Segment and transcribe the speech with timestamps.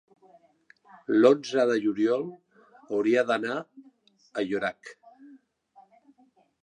[1.17, 2.25] l'onze de juliol
[2.95, 4.91] hauria d'anar a Llorac.